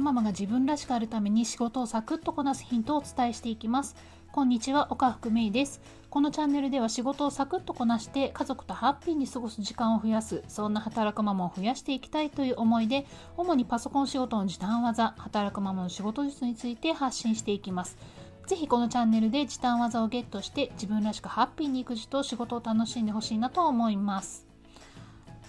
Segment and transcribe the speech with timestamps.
[0.00, 3.94] くママが自分らしくあるために仕事をサクッとこなすヒントをお伝えしていきます。
[4.32, 5.82] こんにちは岡福芽衣です。
[6.08, 17.98] このチャンネルでは仕事をサクッとこなして家族とハッピーに過ごす時間を増やすそんな働くママを増やしていきたいという思いで主にパソコン仕事の時短技働くママの仕事術について発信していきます。
[18.46, 24.46] ぜひこのチャンネルで時短技をゲットして自分らしくハッピーに育児と仕事を楽しんでほしいなと思います。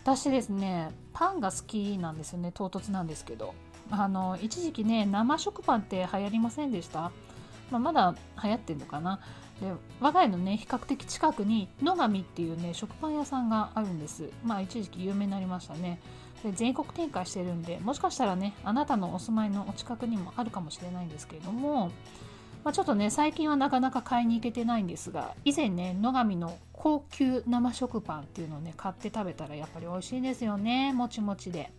[0.03, 3.53] 私ですねパンが好きなんですよね唐突なんですけど。
[3.91, 7.11] あの一時期ね生食パンって流行りませんでした、
[7.69, 9.19] まあ、まだ流行ってんのかな？
[9.61, 14.29] で我が家のね比較的近くに野上っていうね食パン屋さんがあるんです。
[14.43, 15.99] まあ一時期有名になりましたね。
[16.43, 21.91] で全国展開してるんでもしかしたらねあなたのお住まいのお近くにもあるかもしれないんですけれども
[22.63, 30.93] まあ、ちょっとね最近はなかなか買いに行けてないんですが以前ね野上の高級生食パンっていうのをね買って食べたらやっぱり美味しいですよね。
[30.93, 31.71] もちもちで。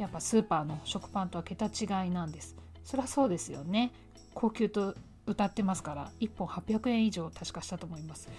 [0.00, 2.56] やっぱスーパーの食パンとは桁違いなんです。
[2.84, 3.92] そりゃそうですよね。
[4.32, 4.94] 高級と
[5.26, 8.30] 歌ってますから1本800円以上確かしたと思います。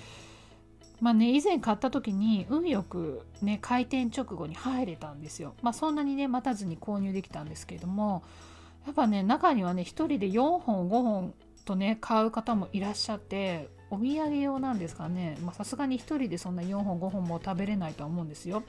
[1.00, 5.53] まあね以前買った時に運よくね開店直後に入れたんですよ。
[5.62, 8.23] まあそんなにね待たずに購入できたんですけれども
[8.88, 11.34] やっぱね中にはね1人で4本5本
[11.66, 15.38] とね買う方もいらっしゃってお土産用なんですかね。
[15.53, 18.64] さすがに1人でそんな4本5本も食べれないとは思うんですよ。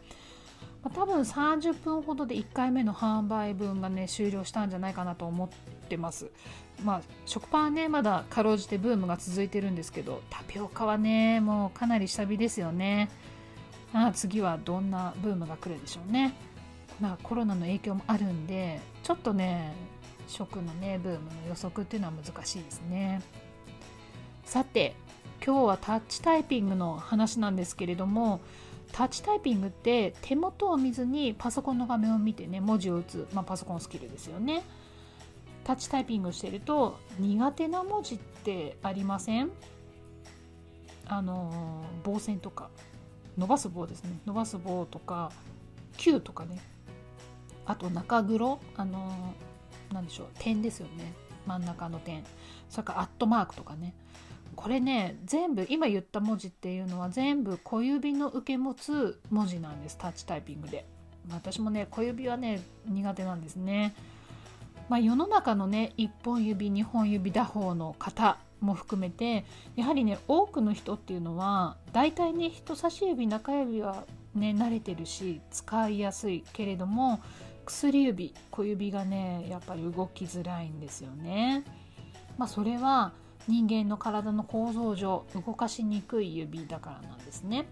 [0.83, 5.48] まあ、多分30分ほどで1回目の販売分がね終了したんじゃないかなと思っ
[5.88, 6.30] てます。
[6.84, 13.08] まあ食パンねまだかろうじてブームが続いてるんですけどタピオカはねもうかなり下火ですよね。
[13.92, 16.34] あ次はどんなブームが来るでしょうね。
[17.00, 19.72] まあコロナの影響もあるんでちょっとね
[20.28, 23.22] 食のねブームの予測っていうのは難しいですね
[24.44, 24.94] さて
[25.44, 28.41] 今日はタッチタイピングの話なんですけれども
[28.91, 34.64] タッチタイピングって手元を見ずにパソコンの画面を見てね文字を打つ、まあ、パソコンスキルですよね。
[35.64, 39.50] タッチタイピングしてると苦手な文字ってありません？
[41.06, 42.69] あの棒線とか。
[43.38, 44.19] 伸ばす棒ですね。
[44.26, 45.32] 伸ばす棒とか
[45.97, 46.60] Q とかね。
[47.65, 49.34] あと中黒あの
[49.92, 50.26] 何でしょう。
[50.38, 51.15] 点ですよね。
[51.47, 52.25] 真ん中の点。
[52.69, 53.94] それからアットマークとかね。
[54.57, 60.87] これね全部今言った文字っていうのは全部小指の受け持つ文字なんですタッチタイピングで
[61.31, 63.95] 私もね小指はね苦手なんですね
[64.89, 77.21] まあ、世の中のね1本指2本指打法の方も含めてやはりね多くの人っていうのは大体ね人差し指中指はね慣れてるし使いやすいけれども
[77.65, 81.65] 薬指小指がねやっぱり動きづらいんですよね。
[82.37, 83.13] まあ、それは
[83.48, 87.66] 人間の体の構造上動かしにくい指だからなんですね。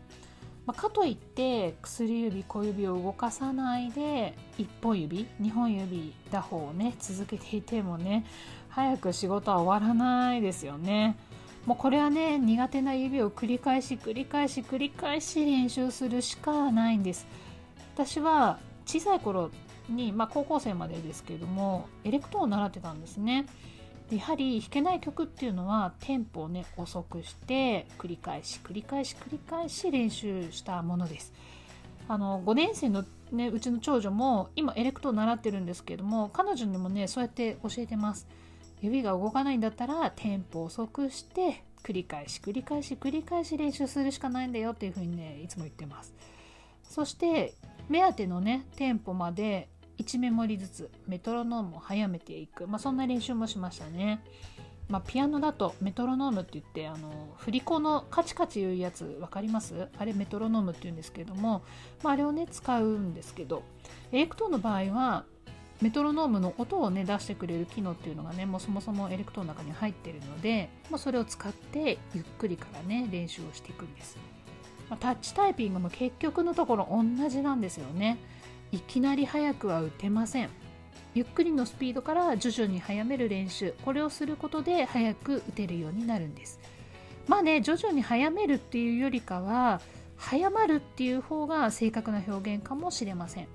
[0.66, 8.25] まあ、かといって薬指小指を動かさないで1本指2本指打法をね続けていてもね
[8.69, 11.16] 早く仕事は終わらないですよね。
[11.66, 17.26] もうこれはね苦手な指を繰り返し繰り返し繰り返し練習するしかないんです。
[17.94, 19.50] 私は小さい頃
[19.88, 23.47] に、まあ、高校生までですけれどもエレクトーンを習ってたんですね。
[24.10, 31.32] やはり弾けない曲っていうのはテンポをね遅くして繰り返し繰り返し繰り返し練習したものです。
[32.09, 38.26] あの5年生の、ね、うちの長女も今エレクトーン習ってるんですけども彼女にもねそうやって教えてます。
[38.81, 46.12] 指が動かないんだったらテンポ遅くして繰り返し繰り返し繰り返し練習するしかないんだよっていうふうにねいつも言ってます。
[46.82, 47.54] そして
[47.88, 49.69] 目当てのねテンポまで
[50.00, 54.25] 1メモリずつメトロノームを速めていく、まあ、そんな練習もしましたね。
[54.88, 59.88] まあ、ピアノだとメトロノームって言ってあの振り子のカチカチいうやつ分かります？
[59.97, 61.62] あれメトロノームって言うんですけども、
[62.03, 63.62] まあ、あれをね使うんですけど。
[64.11, 65.25] エレクトーンの場合は
[65.81, 74.19] メトロノームの音をね出してくれる機能っていうのがねもうそもそもエレクトーンの中に入ってるので、まあ、それを使ってゆっくりからね練習をしていくんです、
[74.91, 78.19] ま、タッチタイピングも結局のところ同じなんですよね。
[78.72, 80.49] いきなり速くは打てません。
[81.14, 83.75] ゆっくりのスピードから徐々に速める練習。
[83.84, 86.61] これをすることで速く打てるようになるんです。
[87.26, 89.81] まあね徐々に速めるっていうよりかは
[90.17, 93.49] 早まるっていう方が正確な表現かもしれません。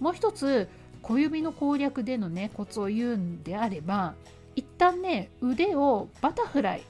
[0.00, 0.68] もう一つ
[1.02, 4.14] 小指の攻略でのねコツを言うんであれば
[4.56, 6.82] 一旦ね腕をバタフライ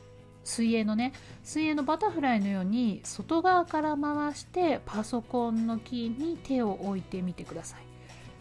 [0.44, 1.12] 水泳のね
[1.44, 7.80] 水泳のバタフライのように外側から回してパソコンのキーに手を置いてみてください。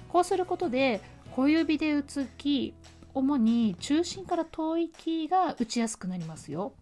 [0.10, 1.02] こうすることで
[1.36, 6.74] 小指で打つキー主に中心から遠いキーが打ちやすくなりますよ。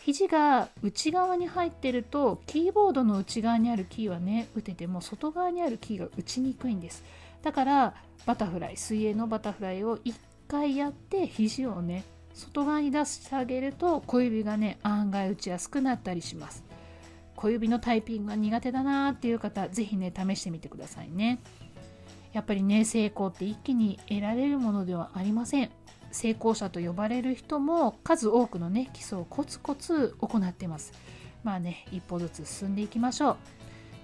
[0.00, 7.04] 肘が内側に入ってるとキーボードの内側にあるキーはね打てても外側にあるキーが打ちにくいんです。
[7.42, 7.94] だから
[8.26, 10.14] バタフライ水泳のバタフライを1
[10.48, 16.64] 回やって肘をね外側に出してあげると小指がね案外打ちやすくなったりします。
[17.36, 21.40] 小指のタイピングが苦手だなーっていう方是非ね試してみてくださいね。
[22.32, 25.70] やっぱりね成功って一気に得られるものではありません。
[26.10, 30.92] 成功者と呼ばれる人も数多くのね基礎をコツコツ行ってます。
[31.42, 33.36] まあね一歩ずつ進んでいきましょう。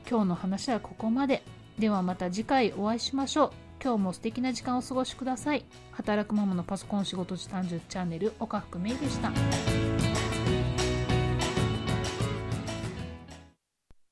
[0.08, 1.42] 今日の話はここまで。
[1.78, 3.67] ではまた次回お会いしましょう。
[3.82, 5.64] 今日も素敵な時間をお過ごしください。
[5.92, 9.87] 働くママのパソコン仕事時短術チャンネル岡福芽衣でした。